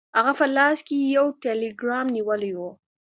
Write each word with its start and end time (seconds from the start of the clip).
هغه 0.17 0.33
په 0.39 0.45
لاس 0.55 0.77
کې 0.87 0.95
یو 1.17 1.25
ټیلګرام 1.41 2.07
نیولی 2.15 2.51
و. 2.55 2.59